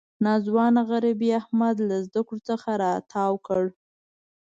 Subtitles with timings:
[0.25, 3.63] ناځوانه غریبۍ احمد له زده کړو څخه را تاو کړ.